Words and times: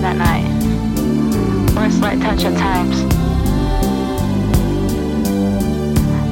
that 0.00 0.16
night, 0.16 0.46
or 1.76 1.84
a 1.84 1.90
slight 1.90 2.20
touch 2.20 2.44
at 2.44 2.56
times. 2.58 3.00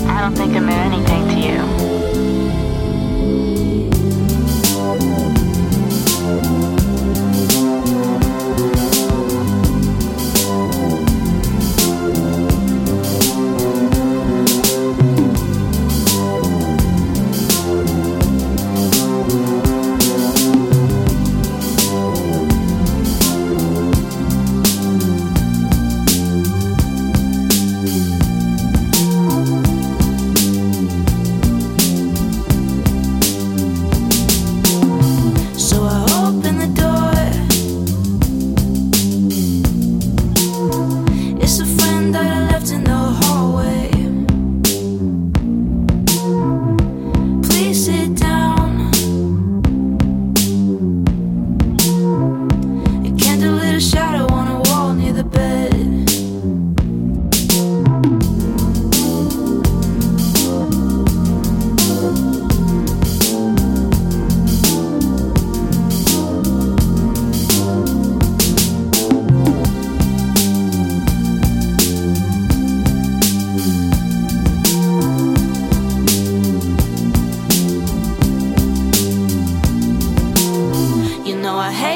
I 0.08 0.20
don't 0.20 0.34
think 0.34 0.54
it 0.54 0.60
meant 0.60 0.94
anything 0.94 1.31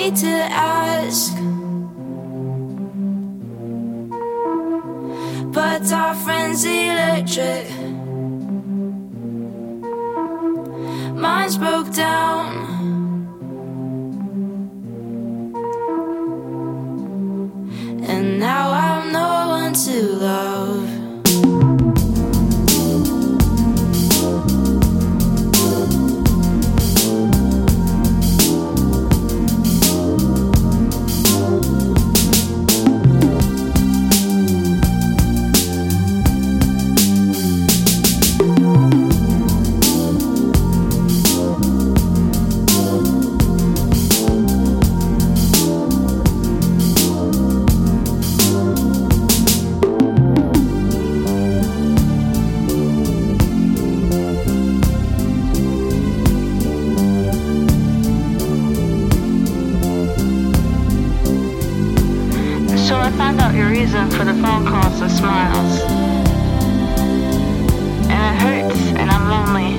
hate 0.06 0.17
to 0.17 0.37
ask, 0.53 1.34
but 5.53 5.93
our 5.93 6.15
friend's 6.15 6.65
electric. 6.65 7.69
Mine's 11.15 11.59
broke 11.59 11.93
down. 11.93 12.35
Reason 63.96 64.19
for 64.19 64.25
the 64.25 64.34
phone 64.43 64.66
calls 64.66 65.00
and 65.00 65.10
smiles. 65.10 65.81
And 68.10 68.20
it 68.20 68.43
hurts, 68.43 68.81
and 68.98 69.10
I'm 69.10 69.28
lonely. 69.28 69.72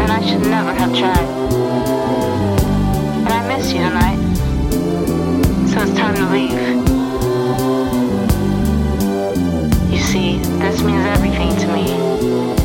And 0.00 0.10
I 0.10 0.20
should 0.20 0.42
never 0.42 0.72
have 0.72 0.92
tried. 0.96 1.28
And 3.18 3.28
I 3.28 3.56
miss 3.56 3.72
you 3.72 3.82
tonight. 3.82 4.18
So 5.70 5.82
it's 5.82 5.94
time 5.96 6.14
to 6.16 6.26
leave. 6.30 6.60
You 9.92 10.00
see, 10.00 10.38
this 10.58 10.82
means 10.82 11.06
everything 11.06 11.56
to 11.56 11.66
me. 11.72 12.63